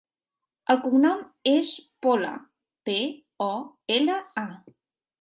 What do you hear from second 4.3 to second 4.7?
a.